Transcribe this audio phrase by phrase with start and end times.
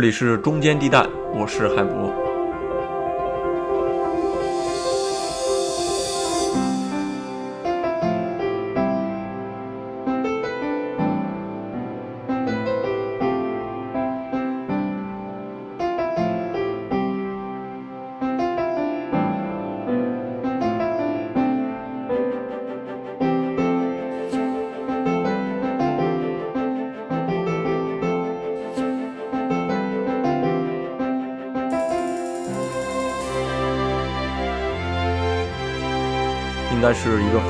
[0.00, 2.29] 这里是中间地带，我是海博。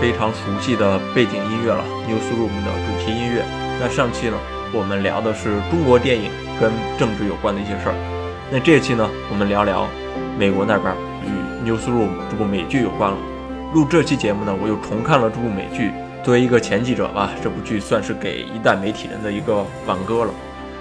[0.00, 3.44] 非常熟悉的背景音乐了，Newsroom 的主题音乐。
[3.78, 4.36] 那上期呢，
[4.72, 7.94] 我们聊的是中国电影跟政治有关的一些事儿。
[8.50, 9.86] 那这期呢，我们聊聊
[10.38, 13.16] 美国那边与 Newsroom 这部美剧有关了。
[13.74, 15.92] 录这期节目呢，我又重看了这部美剧。
[16.24, 20.32] 作为一个前记者吧，这部剧算是给一代媒体人的一个挽歌了。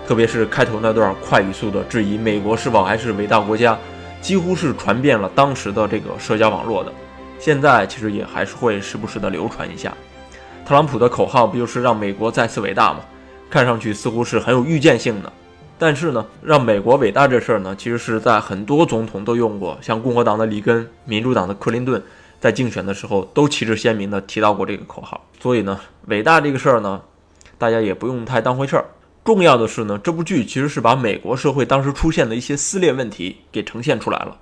[0.07, 3.77] 特别是开头那段快语速的质疑美国是否还是伟大国家，
[4.21, 6.93] 几乎是传遍了当时的这个社交网络的。
[7.39, 9.93] 现在其实也还是会时不时的流传一下，
[10.65, 12.99] 特朗普的口号不就是让美国再次伟大吗？
[13.49, 15.31] 看上去似乎是很有预见性的。
[15.77, 22.03] 但是呢，让美国伟大这事儿呢，其实是在很多总统都用过，像共和党的里根、民主党的克林顿，
[22.41, 25.25] 在竞选的时候都旗帜鲜明的提到过这个口号。
[25.39, 27.01] 所以呢，伟大这个事儿呢，
[27.57, 28.85] 大家也不用太当回事儿。
[29.23, 34.37] 重要的是呢，这部剧其实是把美国社会当时出现的一些撕裂问题给呈现出来了。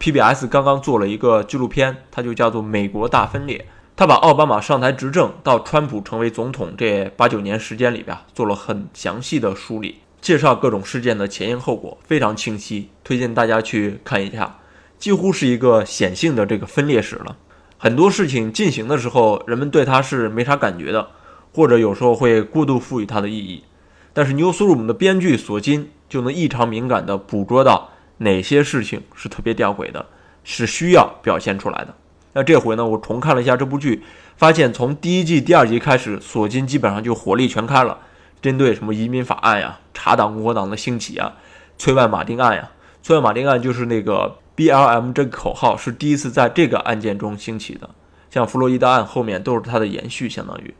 [0.00, 3.58] PBS 刚刚做了一个纪录片，它就叫做《美国大分裂》。
[3.96, 14.58] 他把奥巴马上台执政到川普成为总统这八九年时间里边做了很详细的梳理，介绍各种事件的前因后果，非常清晰，推荐大家去看一下。
[15.00, 17.36] 几乎是一个显性的这个分裂史了。
[17.76, 21.08] 很多事情进行的时候，人们对它是没啥感觉的，
[21.52, 23.64] 或者有时候会过度赋予它的意义。
[24.12, 27.90] 但是 Newsroom 的编剧索金就能异常敏感地捕捉到。
[28.18, 30.06] 哪些事情是特别吊诡的，
[30.44, 31.94] 是需要表现出来的？
[32.34, 34.02] 那这回呢，我重看了一下这部剧，
[34.36, 37.98] 发现从第一季第二集开始，索金基本上就火力全开了，
[38.42, 41.34] 针对什么移民法案呀、查党共和党的兴起啊、
[41.78, 42.70] 崔万马丁案呀。
[43.02, 47.88] 崔万马丁案就是那个 BLM 这个口号是第一次在这个案件中兴起的，
[48.30, 50.74] 像弗洛伊德案后面都是它的延续，相当于。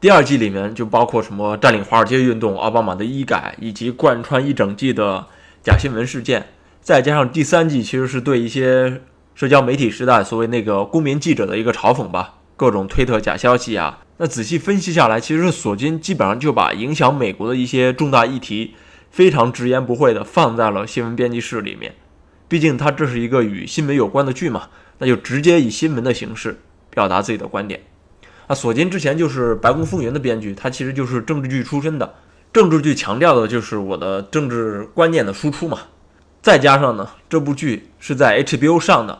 [0.00, 5.26] 第二季里面就包括什么占领华尔街运动、奥巴马的医改，以及贯穿一整季的
[5.62, 6.46] 假新闻事件。
[6.80, 9.02] 再加上第三季，其实是对一些
[9.34, 14.00] 社交媒体时代所谓那个公民记者的一个嘲讽吧，各种推特假消息啊。
[14.16, 18.74] 那仔细分析下来，其实索金基本上就把影响美国的一些重大议题，
[19.10, 21.94] 非常直言不讳的放在了新闻编辑室里面。
[22.48, 26.58] 毕竟他这是一个与新闻有关的剧嘛，那就直接以新闻的形式
[26.90, 27.80] 表达自己的观点。
[28.46, 32.14] 啊，索金之前就是《白宫风云》的编剧，他其实就是政治剧出身的，
[32.52, 35.78] 政治剧强调的就是我的政治观念的输出嘛。
[36.42, 39.18] 再加上呢，这部剧是在 HBO 上的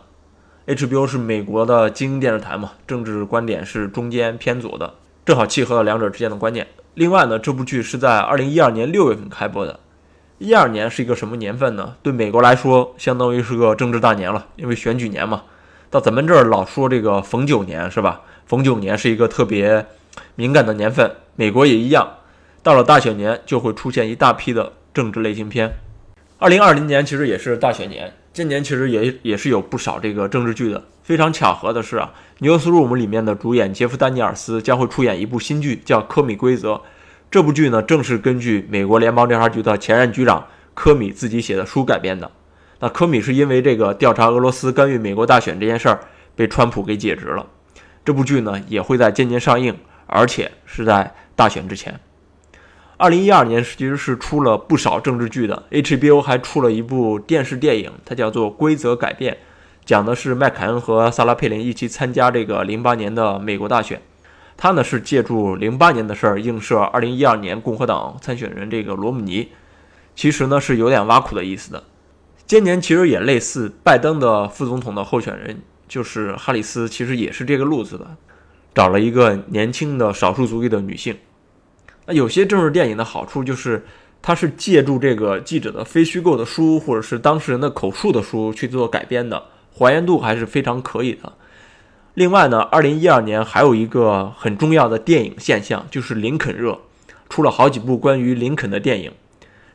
[0.66, 4.94] ，HBO 是美国的精英电视台嘛，政治观点是中间偏左的，
[5.26, 6.66] 正好契合了两者之间的观念。
[6.94, 9.78] 另外呢，这部剧是在二零一二年六月份开播的，
[10.38, 11.94] 一二年是一个什么年份呢？
[12.02, 15.42] 对美国来说，相当于是个政治大年了，因为选举年嘛。
[15.90, 18.22] 到咱们这儿老说这个逢九年是吧？
[18.46, 19.84] 逢九年是一个特别
[20.36, 22.16] 敏感的年份，美国也一样，
[22.62, 25.74] 到了大选年就会出现一大批的政治类型片。
[26.42, 30.82] 二零二零年其实也是大选年，今年其实也也是有不少这个政治剧的。
[31.02, 36.72] 非常巧合的是啊，《Newsroom》里面的主演杰夫·丹尼尔斯将会出演一部新剧，叫《科米规则》。
[37.30, 42.30] 这部剧呢，正是根据美国联邦调查局的前任局长科米自己写的书改编的。
[42.78, 46.00] 那科米是因为这个调查俄罗斯干预美国大选这件事儿
[46.34, 47.46] 被川普给解职了。
[48.02, 49.76] 这部剧呢，也会在今年上映，
[50.06, 52.00] 而且是在大选之前。
[53.00, 59.32] 二零一二年其实是出了不少政治剧的，HBO 还出了一部电视电影，它叫做《规则改变》，
[59.86, 64.02] 讲的是麦凯恩和萨拉佩林一起参加这个零八年的美国大选。
[64.58, 69.48] 他呢是借助零八年的事儿映射二零一二年共和党参选人这个罗姆尼，
[70.14, 71.82] 其实呢是有点挖苦的意思的。
[72.44, 78.06] 今年其实也类似，拜登的副总统的候选人就是哈里斯，其实也是这个路子的，
[78.74, 81.16] 找了一个年轻的少数族裔的女性。
[82.12, 83.84] 有些政治电影的好处就是，
[84.22, 91.32] 它是借助这个记者的非虚构的书，或者是当事人的口述的书去做改编的，还原度还是非常可以的。
[92.14, 96.80] 另外呢，二零一二年还有一个很重要的电影现象，就是林肯热，
[97.28, 99.12] 出了好几部关于林肯的电影，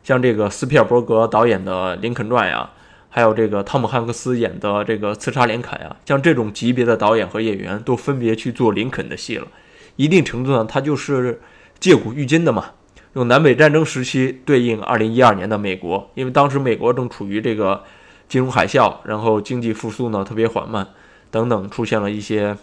[0.03, 2.69] 像这个斯皮尔伯格导演的《林肯传》呀，
[3.09, 9.47] 还有这个汤姆汉克斯演的这个《刺杀林肯》呀，像这种级别的导演和演员都分别去做林肯的戏了，
[9.95, 11.41] 一定程度上，他就是。
[11.79, 12.71] 借古喻今的嘛，
[13.13, 17.83] 用南北战争时期对应二零一二年的美国，因为当时美国正处于这个
[18.27, 20.87] 金融海啸，然后经济复苏呢特别缓慢，
[21.29, 22.55] 等等，出现了一些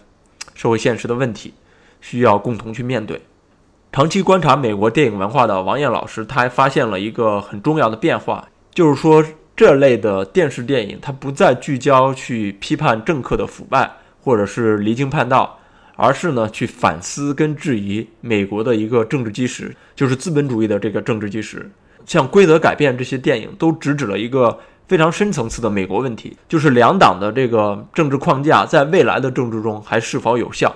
[0.53, 1.53] 社会现实的问题，
[2.01, 3.21] 需要共同去面对。
[3.91, 9.23] 长期观察美国电影文化的王艳老师，他还发现了一个很重要的变化，就是说
[9.55, 13.91] 这类的电视电影，它不再聚焦去批判政客的腐败，
[14.23, 15.59] 或者是离经叛道。
[15.95, 21.69] 而是呢，去反思跟质疑美国的一个政治基石，就是资本主义的这个政治基石。
[22.05, 30.75] 像《规则改变》这些电影，都直指了一个非常深层次的美国问题，就是两党的这个政治框架在未来的政治中还是否有效。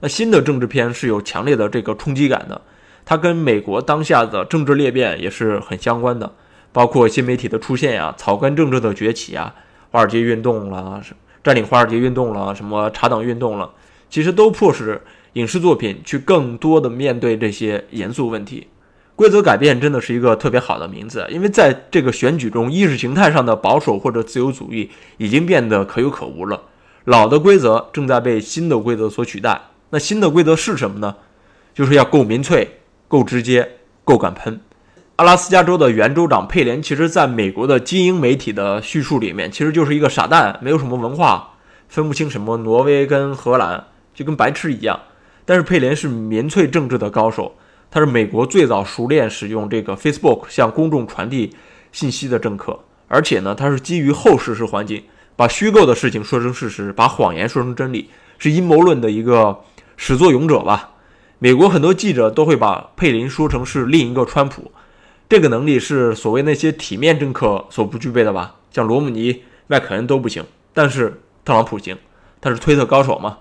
[0.00, 2.60] 那新的政治片是有强烈的这个冲击感的，
[3.06, 6.30] 它跟美国当下的政治裂变也是很相关的，
[6.72, 9.54] 包括新媒体的出现呀、草根政治的崛起啊、
[9.90, 11.00] 华尔街运动了、
[11.42, 13.70] 占领华尔街运动了、什么查党运动了。
[14.08, 15.00] 其实都迫使
[15.34, 18.68] 影视作品去更多的面对这些严肃问题。
[19.14, 26.60] 规则改变真的是一个特别好的名字，因为在这个选举中，意识形态上的保守或者自由主义已经变得可有可无了。
[27.04, 29.60] 老的规则正在被新的规则所取代。
[29.90, 31.14] 那新的规则是什么呢？
[31.72, 34.60] 就是要够民粹、够直接、够敢喷。
[35.16, 41.54] 阿拉斯加州的原州长佩莲，其实在美国的精英媒体的叙述里面，其实就是一个傻蛋，没有什么文化，
[41.88, 43.84] 分不清什么挪威跟荷兰。
[44.16, 44.98] 就跟白痴一样，
[45.44, 47.54] 但是佩林是民粹政治的高手，
[47.90, 51.54] 他是美国最早熟练使用这个 Facebook 向公众传递
[51.92, 55.04] 信息的政客，而且呢，他是基于后事实环境，
[55.36, 58.08] 把虚构的事情说成事实，把谎言说成真理，
[58.38, 59.60] 是阴谋论的一个
[59.98, 60.92] 始作俑者吧。
[61.38, 64.72] 美国很多记者都会把佩林说成是另一个川普，
[65.28, 68.54] 这个能力是所谓那些体面政客所不具备的吧？
[68.70, 70.42] 像罗姆尼、麦肯恩都不行，
[70.72, 71.98] 但是特朗普行，
[72.40, 73.36] 他是推特高手嘛。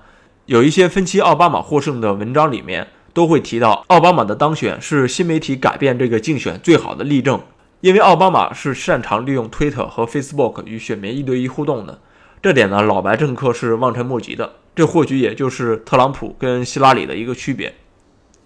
[0.47, 7.42] 有一些分析奥巴马获胜的文章里面都会提到，奥巴马的当选是新媒体改变这个竞选最好的例证，
[7.81, 12.00] 因为奥巴马是擅长利用推特和 Facebook 与选民一对一互动的，
[12.44, 14.53] 这点呢老白政客是望尘莫及的。
[14.75, 17.74] 这或许也就是特朗普跟希拉里的一个区别。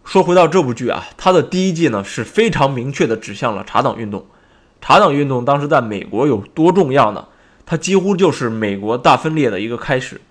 [0.06, 4.26] 说回到这部剧啊，它的第一季呢是非常明确的指向了茶党运动。
[4.80, 7.26] 茶党运动当时在美国有多重要呢？
[7.66, 10.22] 它几乎就是美国大分裂的一个开始。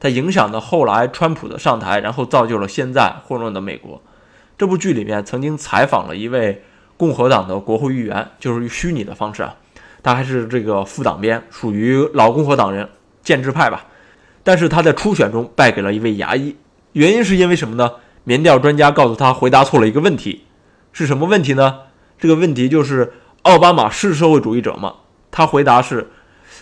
[0.00, 4.00] 它影响的后来川普的上台，然后造就了现在混乱的美国。
[4.56, 6.62] 这部剧里面曾经采访了一位
[6.96, 9.56] 共和党的国会议员，就是虚拟的方式啊，
[10.02, 12.88] 他还是这个副党鞭，属于老共和党人，
[13.22, 13.86] 建制派吧。
[14.44, 16.56] 但是他在初选中败给了一位牙医，
[16.92, 17.92] 原因是因为什么呢？
[18.24, 20.44] 民调专家告诉他回答错了一个问题，
[20.92, 21.80] 是什么问题呢？
[22.18, 23.12] 这个问题就是
[23.42, 24.94] 奥巴马是社会主义者吗？
[25.30, 26.08] 他回答是。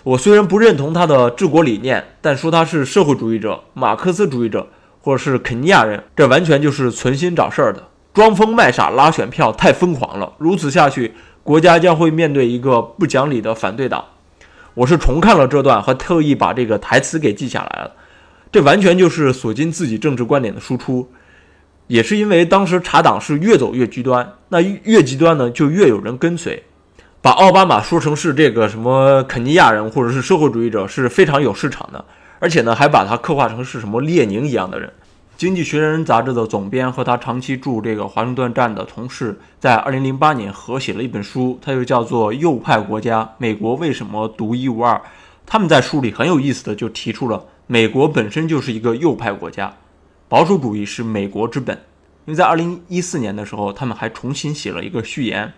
[0.06, 4.68] 我虽然不认同他的治国理念，但说他是社会主义者、马克思主义者，
[5.00, 10.32] 或者是肯尼亚人，这完全就是存心找事儿的，装疯卖傻拉选票，太疯狂了。
[10.38, 14.04] 如此下去，国家将会面对一个不讲理的反对党。
[14.74, 17.90] 我是重看了这段，和特意把这个台词给记下来了。
[18.52, 21.10] 这完全就是索金自己政治观点的输出，
[21.88, 26.62] 也是因为当时查党是越走越极端，那越极端呢，就越有人跟随。
[27.26, 32.04] 把奥巴马说成是这个什么肯尼亚人或者是社会主义者是非常有市场的，
[32.38, 34.88] 而且呢还把他刻画成是什么列宁一样的人。
[35.36, 44.94] 《经济学人》杂志的总编和他长期驻这个华盛顿站的同事，在2008年合写了一本书，它就叫做《右派国家：美国为什么独一无二》。
[45.44, 49.74] 他们在书里很有意思的就提出了，美国本身就是一个右派国家，
[50.28, 51.76] 保守主义是美国之本。
[52.26, 55.52] 因为在2014年的时候，他们还重新写了一个序言。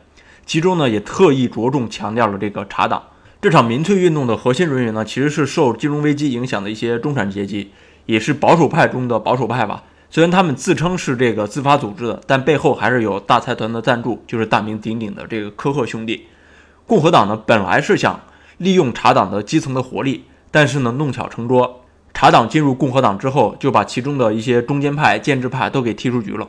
[0.49, 3.02] 其中呢，也特意着重强调了这个查党
[3.38, 7.71] 这场民粹运动的核心人员呢，其实是受金融危机影响的一些中产阶级，
[8.07, 9.85] 也是保守派中的保守派吧。
[10.09, 16.26] 虽然他们自称是这个自发组织的，但背后还是有大财团的赞助，就是大名鼎鼎的这个科赫兄弟。
[16.87, 18.19] 共和党呢，本来是想
[18.57, 26.49] 利用查党的基层的活力，但是呢，弄巧成拙，查党进入共和党之后，就把其中的一些中间派、建制派都给踢出局了。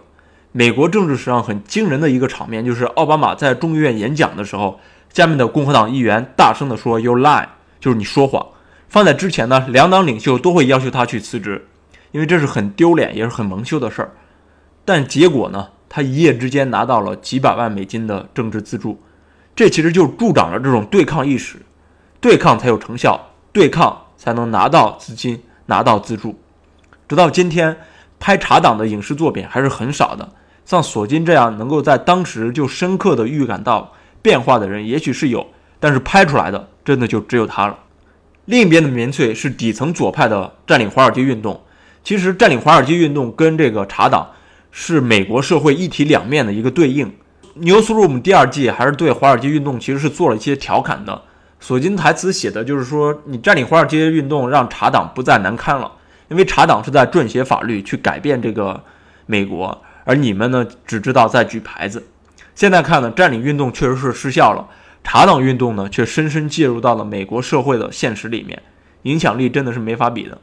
[0.51, 4.79] 美国政治史上很惊人的一个场面，就是奥巴马在众议院演讲的时候，
[5.13, 7.47] 下面的共和党议员大声地说 “You lie”，
[7.79, 8.47] 就是你说谎。
[8.87, 11.67] 放在之前呢，两党领袖都会要求他去辞职，
[12.11, 14.11] 因为这是很丢脸也是很蒙羞的事儿。
[14.83, 18.99] 但结果呢，他一夜之间拿到了几百万美金的政治资助，
[19.55, 21.57] 这其实就助长了这种对抗意识，
[22.19, 26.39] 对抗才有成效，对抗才能拿到资金、拿到资助。
[27.07, 27.77] 直到今天，
[28.19, 30.27] 拍查党的影视作品还是很少的。
[30.69, 35.47] 像索金这样能够在当时就深刻的预感到变化的人，也许是有，
[35.79, 37.75] 但是拍出来的真的就只有他了。
[38.45, 41.59] 另一边的民粹是底层左派的占领华尔街运动。
[42.03, 44.29] 其实占领华尔街运动跟这个茶党
[44.69, 47.11] 是美国社会一体两面的一个对应。
[47.59, 51.19] Newsroom 第二季还是对华尔街运动其实是做了一些调侃的。
[51.59, 55.91] 索金台词写的就是说，你占领华尔街运动让茶党不再难堪了，
[56.27, 58.79] 因为茶党是在撰写法律去改变这个
[59.25, 62.07] 美国，而你们呢只知道在举牌子。
[62.55, 64.67] 现在看呢，占领运动确实是失效了，
[65.03, 68.61] 茶党运动呢却深深介入到了美国社会的现实里面，
[69.03, 70.37] 影响力真的是没法比的。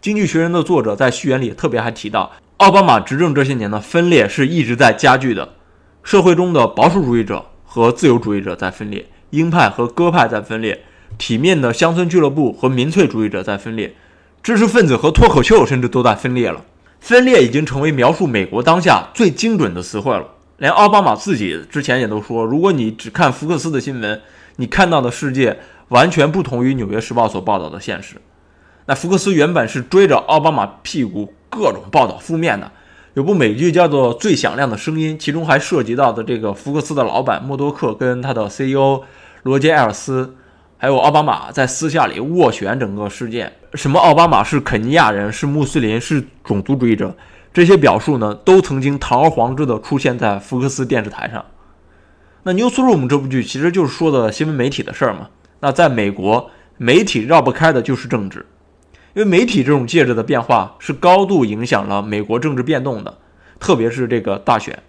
[0.00, 5.54] 经济学人的作者在序言里特别还提到，奥巴马执政这些年呢，分裂是一直在加剧的，
[6.02, 9.06] 社会中的保守主义者和自由主义者在分裂。
[9.30, 10.84] 鹰派和鸽派在分裂，
[11.18, 13.94] 体面的乡村俱乐部和民粹主义者在分裂，
[14.42, 16.64] 知识分子和脱口秀甚至都在分裂了。
[17.00, 20.24] 分裂已经成为描述美国当下最精准的词汇了。
[20.58, 24.20] 连奥巴马自己之前也都说，如果你只看福克斯的新闻，
[24.56, 28.16] 你看到的世界完全不同于《纽约时报》所报道的现实。
[28.86, 32.70] 那福克斯原本是追着奥巴马屁股各种报道负面的。
[33.14, 39.02] 有部美剧叫做《最响亮的声音》，其中还涉及到的这个福克斯的老板默多克跟他的 CEO。
[39.42, 40.36] 罗杰·艾尔斯，
[40.82, 43.52] 还有奥巴马在私下里斡旋整个事件。
[43.74, 47.14] 什么奥巴马是肯尼亚人，是穆斯林，是种族主义者，
[47.52, 51.44] 这些表述呢，都曾经堂而皇之的出现在福克斯电视台上。
[52.44, 55.28] 那《Newsroom》这部剧其实就是说的新闻媒体的事儿嘛。
[55.60, 58.46] 那在美国，媒体绕不开的就是政治，
[59.12, 63.18] 因为媒体这种介质的变化是高度影响了美国政治变动的，
[63.58, 64.82] 特别是这个大选。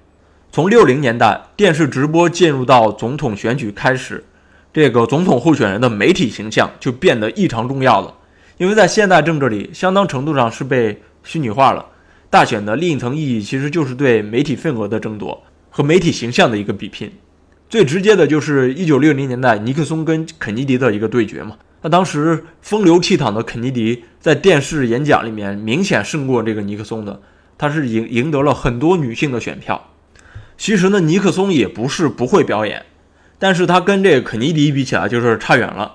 [0.53, 4.24] 从六零年代电视直播进入到总统选举开始。
[4.73, 8.13] 这个总统候选人的媒体形象就变得异常重要了，
[8.57, 11.85] 因为在现代政治里，相当程度上是被虚拟化了。
[12.29, 17.11] 大选的另一层意义其实就是对媒体份额的争夺和媒体形象的一个比拼。
[17.69, 21.57] 最直接的就是一九六零年代尼克松跟肯尼迪的一个对决嘛。
[21.81, 27.21] 那当时风流倜傥的肯尼迪在电视演讲里面明显胜过这个尼克松的，
[27.57, 29.89] 他是赢赢得了很多女性的选票。
[30.57, 32.85] 其实呢，尼克松也不是不会表演。
[33.41, 35.91] 但是他跟这个肯尼迪比起来就是差远了。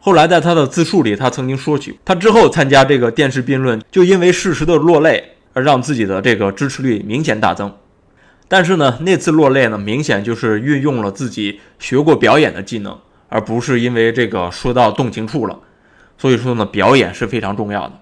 [0.00, 7.72] 后来在他的自述里，他曾经说起，他之后参加这个电视辩论，就因为适时的落泪而让自己的这个支持率明显大增。
[8.48, 15.56] 但是呢，那次落泪呢，明显就是运用了自己学过表演的技能，而不是因为这个说到动情处了。
[16.16, 17.92] 所以说呢，表演是非常重要的。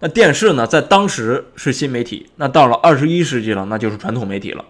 [0.00, 4.64] 那电视呢，在当时是新媒体，那到了二十一世纪了，那就是传统媒体了。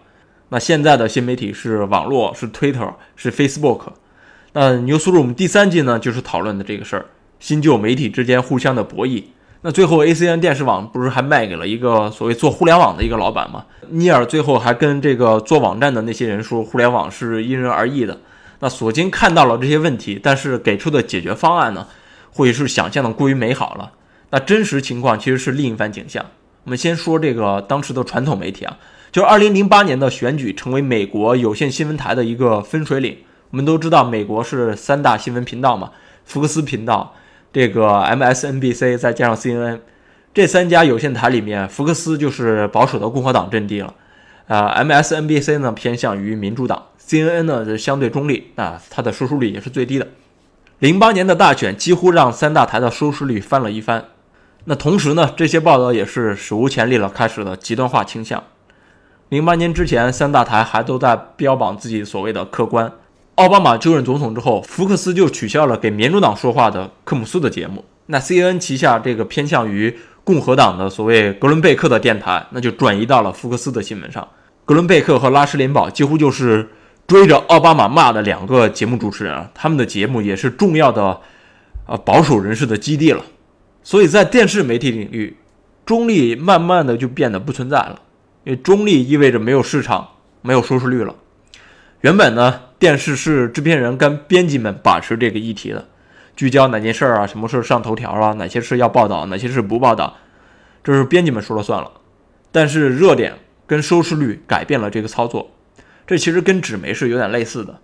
[0.49, 3.81] 那现在的新媒体是网络，是 Twitter，是 Facebook。
[4.53, 7.05] 那 Newsroom 第三季呢，就是讨论的这个事儿，
[7.39, 9.23] 新旧媒体之间互相的博弈。
[9.61, 13.65] 那最后 ACN 电视网不是还卖给了一个所谓做互联网的一个老板吗？
[13.89, 18.19] 尼尔最后还跟这个做网站的那些人说，互联网是因人而异的。
[18.59, 21.87] 那索金看到了这些问题，但是给出的解决方案呢，
[22.31, 23.91] 或许是想象的过于美好了。
[24.29, 26.23] 那真实情况其实是另一番景象。
[26.63, 28.77] 我们先说这个当时的传统媒体啊。
[29.15, 33.19] 就二零零八年的选举，成为美国有线新闻台的一个分水岭。
[33.49, 35.91] 我们都知道，美国是三大新闻频道嘛，
[36.25, 37.15] 福克斯频道、
[37.53, 39.79] 这个 MSNBC 再加上 CNN，
[40.33, 43.93] 这三家有线台里面，福克斯就是保守的共和党阵地了。
[44.47, 50.05] 啊，MSNBC 呢偏向于民主党，CNN 呢是相对中立，啊，它的收视率也是最低的。
[50.79, 54.07] 零八年的大选几乎让三大台的收视率翻了一番。
[54.65, 58.43] 那同时呢，这些报道也是史无前例了，开始了极端化倾向。
[59.29, 62.91] 零八年之前，三大台还都在标榜自己所谓的客观。
[63.35, 67.83] 奥巴马就任总统之后，福克斯就取消了给民主党说话的科姆斯的节目。
[68.05, 74.27] 那 CNN 旗下这个偏向于共和党的所谓格伦贝克的电台，那就转移到了福克斯的新闻上。
[74.63, 76.69] 格伦贝克和拉什林堡几乎就是
[77.07, 81.19] 追着奥巴马骂的两个节目主持人啊，他们的节目也是重要的
[81.87, 83.25] 呃保守人士的基地了。
[83.83, 85.35] 所以在电视媒体领域，
[85.83, 87.99] 中立慢慢的就变得不存在了。
[88.45, 90.07] 因为中立意味着没有市场，
[90.41, 91.15] 没有收视率了。
[92.01, 95.87] 原本呢，电视是制片人跟编辑们把持这个议题的，
[96.35, 100.15] 聚焦哪件事儿啊，什么事儿上头条啊，哪些事要报道，哪些事不报道，
[100.83, 101.91] 这是编辑们说了算了。
[102.51, 103.33] 但是热点
[103.65, 105.49] 跟收视率改变了这个操作，
[106.05, 107.79] 这其实跟纸媒是有点类似的。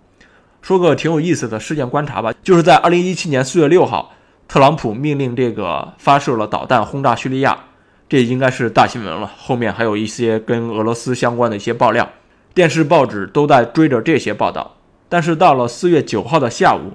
[0.60, 4.14] 说个挺有意思的事件观察吧，就是在二零一七年四月六号，
[4.46, 7.64] 特朗普命令这个发射了导弹轰炸叙利亚。
[8.12, 12.10] 这应该是大新闻了，后面还有一些跟俄罗斯相关的一些爆料，
[12.52, 14.76] 电视、报纸都在追着这些报道。
[15.08, 16.92] 但是到了四月九号的下午，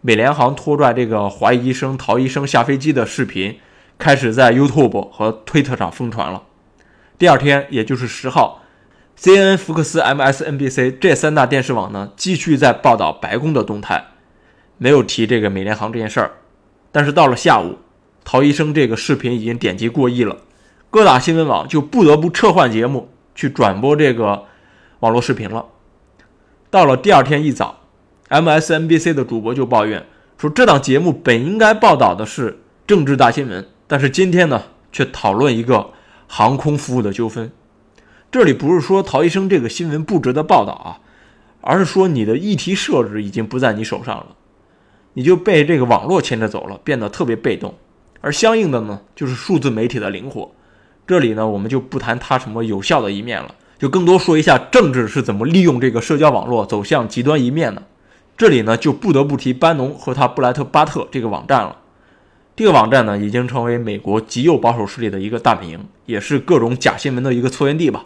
[0.00, 3.58] 美联航拖拽这个华裔医生陶医生下飞机的视频，
[3.98, 6.44] 开始在 YouTube 和推特上疯传了。
[7.18, 8.62] 第二天，也就是十号
[9.18, 14.04] ，CNN、福克斯、MSNBC 这三大电视网呢，继续在报道白宫的动态，
[14.78, 16.30] 没有提这个美联航这件事儿。
[16.92, 17.78] 但是到了下午，
[18.22, 20.36] 陶医生这个视频已经点击过亿了。
[20.90, 24.46] 各大新闻网就不得不撤换节目去转播这个
[24.98, 25.66] 网络视频了。
[26.68, 27.82] 到了第二天一早
[28.28, 30.04] ，MSNBC 的主播就抱怨
[30.36, 35.90] 说，这档节目本应该报道的是政治大新闻，但是今天呢，却讨论一个
[36.26, 37.52] 航空服务的纠纷。
[38.32, 40.98] 这里不是说陶医生这个新闻不值得报道啊，
[41.60, 44.26] 而是说你的议题设置已经不在你手上了，
[45.12, 47.74] 你就被这个网络牵着走了，变得特别被动。
[48.20, 50.50] 而相应的呢，就是数字媒体的灵活。
[51.06, 57.82] 这里呢，我们就不谈它什么有效的一面了，就更多说一下政治是怎么利用这个社交网络走向极端一面的。
[58.36, 61.76] 这里呢，就不得不提班农和他布莱特巴特这个网站了。
[62.56, 68.04] 这个网站呢，已经成为美国极右保守势力的一个大本营，也是各种假新闻的一个策源地吧。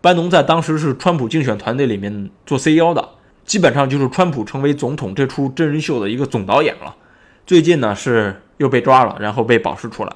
[0.00, 3.08] 班农在当时是川普竞选团队里面做 CEO 的，
[3.44, 6.94] 基本上就是川普成为总统这出真人秀的一个总导演了。
[7.46, 10.12] 最近呢，是又被抓了，然后被保释出来。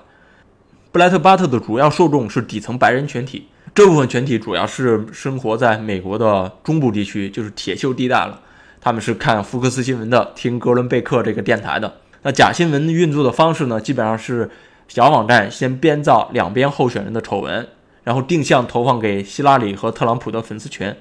[0.92, 8.40] 布莱特巴特的主要受众是底层白人群体，这部分群体主要是生活在美国的中部地区，就是铁锈地带了。
[8.80, 11.98] 他们是看福克斯新闻的，听哥伦贝克这个电台的。
[12.22, 14.50] 那假新闻运作的方式呢，基本上是
[14.88, 17.68] 小网站先编造两边候选人的丑闻，
[18.02, 20.92] 然后定向投放给希拉里和特朗普的粉丝群。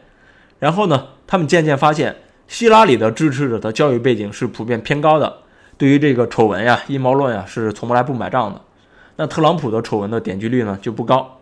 [0.60, 2.16] 然后呢，他们渐渐发现
[2.48, 5.38] 希拉里的支持者的教育背景是普遍偏高的，
[5.80, 8.62] 对于这个丑闻呀、阴谋论呀是从来不买账的。
[9.20, 11.42] 那特朗普的丑闻的点击率呢就不高，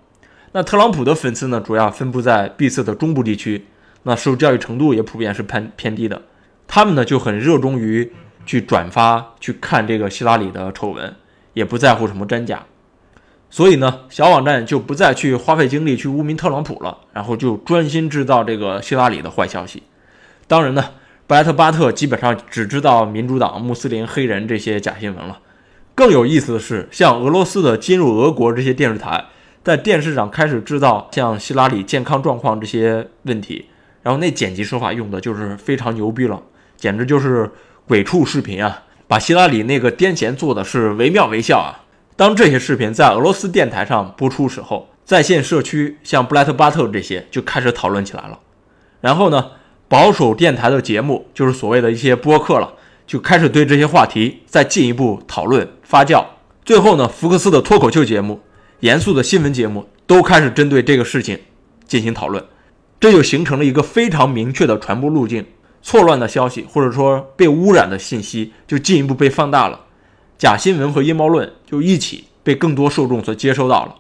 [0.52, 3.68] 那特朗普的粉丝呢主要分布在闭塞的中部地区，
[4.02, 6.24] 那受教育程度也普遍是偏偏低的，
[6.68, 8.12] 他们呢就很热衷于
[8.48, 11.14] 去转发去看这个希拉里的丑闻，
[11.54, 12.66] 也不在乎什么真假，
[13.52, 19.84] 所以呢小网站就不再去花费精力去污名特朗普了，然后就专心制造这个希拉里的坏消息。
[20.48, 20.84] 当然呢，
[21.28, 25.42] 布莱特巴特基本上只知道民主党、穆斯林、黑人这些假新闻了。
[25.98, 29.26] 更有意思的是，像俄罗斯的进入俄国这些电视台，
[29.64, 33.66] 在电视上开始制造像希拉里健康状况这些问题，
[34.04, 36.40] 然后那剪辑手法用的就是非常牛逼了，
[36.76, 37.50] 简直就是
[37.88, 38.84] 鬼畜视频啊！
[39.08, 41.82] 把希拉里那个癫痫做的是惟妙惟肖啊！
[42.16, 48.38] 当这些视频在俄罗斯电台上播出时候，在线社区像布莱特巴特这些就开始讨论起来了，
[49.02, 49.50] 然后呢，
[49.88, 52.76] 保守电台的节目就是所谓的一些播客了。
[53.08, 56.24] 就开始对这些话题再进一步讨论发酵，
[56.66, 58.42] 最后呢，福克斯的脱口秀节目、
[58.82, 61.40] 严肃的新闻节目都开始针对这个事情
[61.88, 62.44] 进行讨论，
[63.00, 65.46] 这就形成了一个非常明确的传播路径。
[65.82, 69.86] 错乱的消息或者说被污染的信息就进一步被放大了，
[70.38, 73.96] 假新闻和阴谋论就一起被更多受众所接收到了。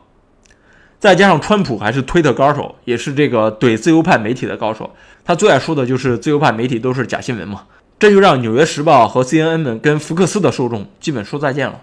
[0.99, 4.93] 再加上川普还是推特高手，也是这个怼自由派媒体的高手，
[5.23, 7.63] 他最爱说的就是自由派媒体都是假新闻嘛。
[7.99, 11.81] 这就让《纽约时报》和 CNN 们跟福克斯的受众基本说再见了。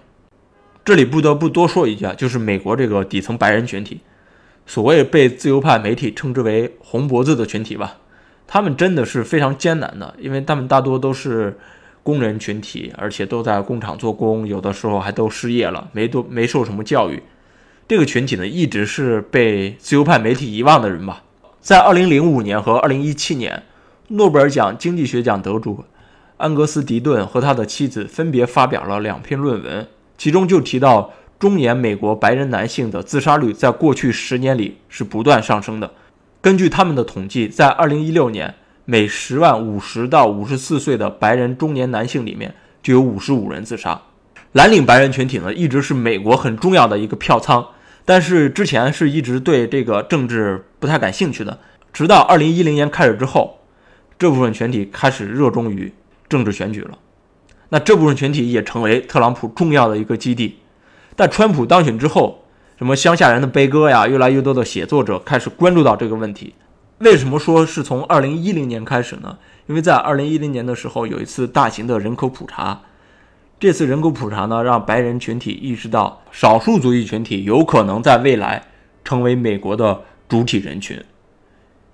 [0.85, 3.99] 这里不得不多说一句啊，就是美国这个底层白人群体，
[4.65, 7.97] 所谓被自由派媒体称之为“红脖子”的群体吧，
[8.47, 11.57] 他们真的是非常艰难的，因为他们大多都是
[12.01, 17.21] 工人群体，而且都在工厂做工，有的时候还都失业了，没多没受什么教育。
[17.89, 21.23] 这个群体呢，一直是被自由派媒体遗忘的人吧。
[21.59, 23.63] 在2005年和2017年，
[24.07, 25.83] 诺贝尔奖经济学奖得主。
[26.37, 35.91] 安格斯·迪顿和他的妻子分别发表了两篇论文，其中就提到中年美国白人男性的自杀率在过去十年里是不断上升的。
[36.41, 44.01] 根据他们的统计，在2016年，每十万50到54岁的白人中年男性里面就有55人自杀。
[44.51, 47.65] 蓝领白人群体呢，一直是美国很重要的一个票仓，
[48.03, 51.59] 但是之前是一直对这个政治不太感兴趣的。
[51.91, 53.59] 直到2010年开始之后，
[54.19, 55.93] 这部分群体开始热衷于。
[56.35, 56.97] 政治选举了，
[57.69, 60.57] 那这部分群体也成为特朗普重要的一个基地。
[61.15, 62.43] 但川普当选之后，
[62.77, 66.53] 什么乡下人的悲歌呀，越来越多的写作者开始关注到这个问题。
[66.97, 69.37] 为什么说是从二零一零年开始呢？
[69.67, 72.81] 因为在二零一零年的时候，有一次大型的人口普查，
[73.57, 78.61] 这次人口普查呢，让白人群体意识到少数族裔群体有可能在未来
[79.05, 81.01] 成为美国的主体人群。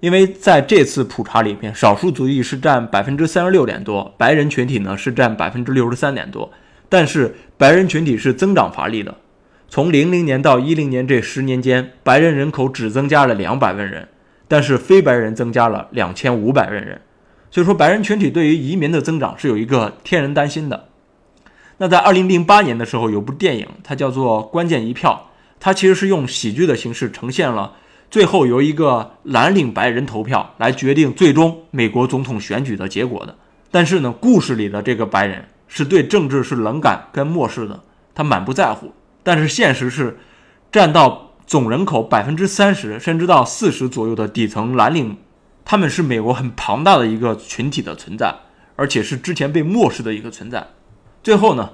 [0.01, 6.51] 因为在这次普查里面，少数族裔是占百分之三十六点多，白人群体呢是占百分之六十三点多。
[6.89, 9.15] 但是白人群体是增长乏力的，
[9.69, 14.07] 从零零年到一零年这十年间，白人人口只增加了两百万人，
[14.47, 16.99] 但是非白人增加了两千五百万人。
[17.51, 20.87] 所以说，白人群体对于移民的增长是有一个天然担心的。
[21.77, 27.73] 那在二零零八年的时候，有部电影，它叫做《关键一票》，它其实是用喜剧的形式呈现了。
[28.11, 33.35] 最后由一个蓝领白人投票来决定最终美国总统选举的结果的。
[33.71, 37.79] 但是呢，故事里的这个白人是对政治是冷感跟漠视的，
[38.13, 38.91] 他满不在乎。
[39.23, 40.19] 但是现实是，
[40.69, 45.15] 占到总人口百分之三十甚至到四十左右的底层蓝领
[45.63, 48.35] 他们是美国很庞大的一个群体的存在，
[48.75, 50.67] 而且是之前被漠视的一个存在。
[51.23, 51.69] 最后呢，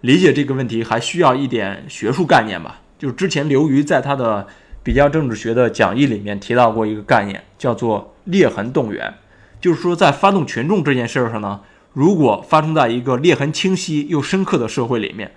[0.00, 2.80] 理解这个问题还需要一点学术概念吧。
[2.98, 4.46] 就是之前刘瑜在他的
[4.86, 9.12] 比较政治学的讲义里面提到过一个概念，叫做裂痕动员。
[9.60, 11.58] 就是说，在发动群众这件事上呢，
[11.92, 15.32] 如果发生在一个裂痕清晰又深刻的社会里面，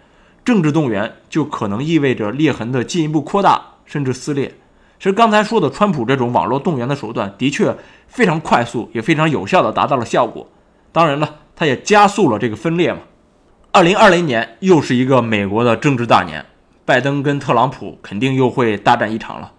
[0.45, 4.53] 政治动员就可能意味着裂痕的进一步扩大甚至撕裂。
[4.99, 7.75] 其实刚才说的川普这种网络动员的手段，的确
[8.07, 10.47] 非常快速，也非常有效的达到了效果。
[10.91, 12.99] 当然了，它也加速了这个分裂嘛。
[13.71, 16.45] 二零二零年又是一个美国的政治大年，
[16.89, 19.51] 拜登跟特朗普肯定又会大战一场了。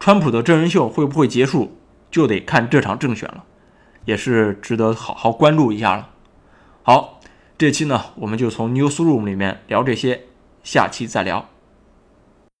[0.00, 1.76] 川普的真人秀会不会结束，
[2.10, 3.44] 就得看这场政选了，
[4.06, 6.08] 也是值得好好关注一下了。
[6.82, 7.20] 好，
[7.58, 10.22] 这期呢我们就从 Newsroom 里面聊这些，
[10.62, 11.51] 下期再聊。